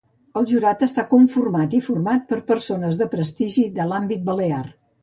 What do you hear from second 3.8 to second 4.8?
l'àmbit balear.